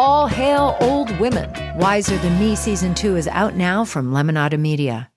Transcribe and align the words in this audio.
All 0.00 0.28
hail 0.28 0.76
old 0.80 1.10
women. 1.18 1.50
Wiser 1.76 2.16
Than 2.18 2.38
Me 2.38 2.54
season 2.54 2.94
two 2.94 3.16
is 3.16 3.26
out 3.26 3.56
now 3.56 3.84
from 3.84 4.12
Lemonada 4.12 4.56
Media. 4.56 5.10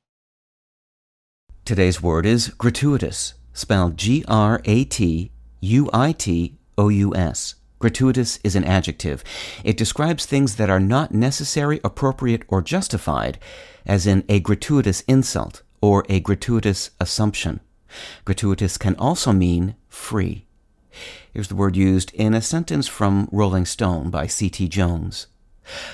Today's 1.66 2.02
word 2.02 2.26
is 2.26 2.48
gratuitous, 2.48 3.36
spelled 3.54 3.96
G 3.96 4.26
R 4.28 4.60
A 4.66 4.84
T 4.86 5.30
U 5.60 5.88
I 5.94 6.14
T 6.14 6.58
O 6.80 6.90
U 6.90 7.16
S. 7.16 7.54
Gratuitous 7.78 8.40
is 8.44 8.56
an 8.56 8.64
adjective. 8.64 9.24
It 9.64 9.78
describes 9.78 10.26
things 10.26 10.56
that 10.56 10.72
are 10.72 10.80
not 10.80 11.14
necessary, 11.14 11.80
appropriate, 11.84 12.42
or 12.48 12.64
justified, 12.64 13.38
as 13.86 14.08
in 14.08 14.26
a 14.28 14.40
gratuitous 14.40 15.02
insult 15.02 15.62
or 15.80 16.08
a 16.10 16.20
gratuitous 16.20 16.90
assumption. 17.00 17.60
Gratuitous 18.26 18.80
can 18.80 18.96
also 18.96 19.32
mean 19.32 19.76
free. 19.90 20.48
Here's 21.32 21.48
the 21.48 21.56
word 21.56 21.76
used 21.76 22.14
in 22.14 22.34
a 22.34 22.42
sentence 22.42 22.88
from 22.88 23.28
Rolling 23.32 23.66
Stone 23.66 24.10
by 24.10 24.28
C.T. 24.28 24.68
Jones. 24.68 25.28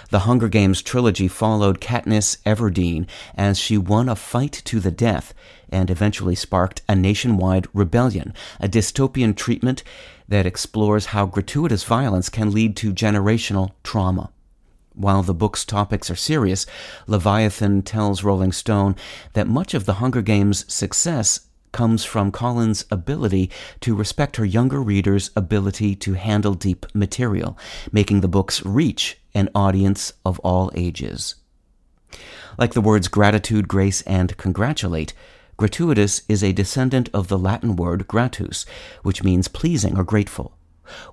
The 0.09 0.19
Hunger 0.19 0.47
Games 0.47 0.81
trilogy 0.81 1.27
followed 1.27 1.81
Katniss 1.81 2.37
Everdeen 2.45 3.05
as 3.35 3.59
she 3.59 3.77
won 3.77 4.09
a 4.09 4.15
fight 4.15 4.53
to 4.65 4.79
the 4.79 4.91
death 4.91 5.33
and 5.69 5.89
eventually 5.89 6.35
sparked 6.35 6.81
a 6.87 6.95
nationwide 6.95 7.67
rebellion, 7.73 8.33
a 8.59 8.67
dystopian 8.67 9.35
treatment 9.35 9.83
that 10.27 10.45
explores 10.45 11.07
how 11.07 11.25
gratuitous 11.25 11.83
violence 11.83 12.29
can 12.29 12.51
lead 12.51 12.75
to 12.77 12.93
generational 12.93 13.71
trauma. 13.83 14.31
While 14.93 15.21
the 15.21 15.33
book's 15.33 15.63
topics 15.63 16.09
are 16.09 16.15
serious, 16.15 16.65
Levithan 17.07 17.83
tells 17.85 18.23
Rolling 18.23 18.51
Stone 18.51 18.95
that 19.33 19.47
much 19.47 19.73
of 19.73 19.85
the 19.85 19.95
Hunger 19.95 20.23
Games' 20.23 20.65
success 20.73 21.46
comes 21.77 22.03
from 22.03 22.31
Collins' 22.31 22.85
ability 22.89 23.51
to 23.81 23.93
respect 23.93 24.37
her 24.37 24.43
younger 24.43 24.81
readers' 24.81 25.29
ability 25.35 25.95
to 25.97 26.13
handle 26.13 26.55
deep 26.55 26.87
material, 26.95 27.55
making 27.91 28.21
the 28.21 28.27
books 28.27 28.65
reach 28.65 29.19
an 29.35 29.47
audience 29.53 30.11
of 30.25 30.39
all 30.39 30.71
ages. 30.73 31.35
Like 32.57 32.73
the 32.73 32.81
words 32.81 33.07
gratitude, 33.07 33.67
grace, 33.67 34.01
and 34.07 34.35
congratulate, 34.37 35.13
gratuitous 35.55 36.23
is 36.27 36.43
a 36.43 36.51
descendant 36.51 37.11
of 37.13 37.27
the 37.27 37.37
Latin 37.37 37.75
word 37.75 38.07
gratus, 38.07 38.65
which 39.03 39.23
means 39.23 39.47
pleasing 39.47 39.99
or 39.99 40.03
grateful. 40.03 40.57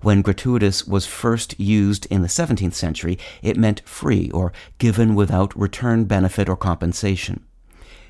When 0.00 0.22
gratuitous 0.22 0.86
was 0.86 1.04
first 1.04 1.60
used 1.60 2.06
in 2.06 2.22
the 2.22 2.28
17th 2.28 2.72
century, 2.72 3.18
it 3.42 3.58
meant 3.58 3.86
free 3.86 4.30
or 4.30 4.54
given 4.78 5.14
without 5.14 5.54
return 5.60 6.04
benefit 6.04 6.48
or 6.48 6.56
compensation. 6.56 7.44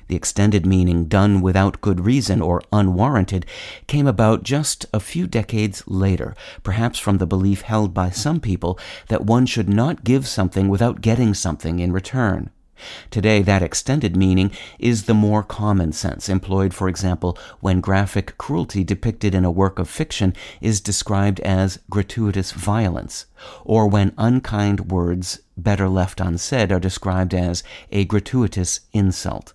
The 0.07 0.15
extended 0.15 0.65
meaning 0.65 1.05
done 1.05 1.41
without 1.41 1.81
good 1.81 2.05
reason 2.05 2.41
or 2.41 2.61
unwarranted 2.71 3.45
came 3.87 4.05
about 4.05 4.43
just 4.43 4.85
a 4.93 4.99
few 4.99 5.25
decades 5.25 5.83
later, 5.87 6.35
perhaps 6.61 6.99
from 6.99 7.17
the 7.17 7.25
belief 7.25 7.61
held 7.61 7.93
by 7.93 8.11
some 8.11 8.39
people 8.39 8.77
that 9.07 9.25
one 9.25 9.47
should 9.47 9.67
not 9.67 10.03
give 10.03 10.27
something 10.27 10.69
without 10.69 11.01
getting 11.01 11.33
something 11.33 11.79
in 11.79 11.91
return. 11.91 12.51
Today, 13.09 13.41
that 13.41 13.63
extended 13.63 14.15
meaning 14.15 14.51
is 14.77 15.05
the 15.05 15.13
more 15.15 15.41
common 15.41 15.91
sense, 15.91 16.29
employed, 16.29 16.73
for 16.73 16.87
example, 16.87 17.35
when 17.59 17.79
graphic 17.79 18.37
cruelty 18.37 18.83
depicted 18.83 19.33
in 19.33 19.45
a 19.45 19.49
work 19.49 19.79
of 19.79 19.89
fiction 19.89 20.35
is 20.61 20.81
described 20.81 21.39
as 21.39 21.79
gratuitous 21.89 22.51
violence, 22.51 23.25
or 23.63 23.87
when 23.87 24.13
unkind 24.19 24.91
words, 24.91 25.39
better 25.57 25.87
left 25.89 26.19
unsaid, 26.19 26.71
are 26.71 26.79
described 26.79 27.33
as 27.33 27.63
a 27.91 28.05
gratuitous 28.05 28.81
insult. 28.93 29.54